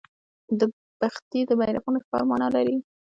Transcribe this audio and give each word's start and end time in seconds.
بخدي 1.01 1.39
د 1.45 1.51
بیرغونو 1.59 1.99
ښار 2.07 2.23
مانا 2.29 2.47
لري 2.55 2.77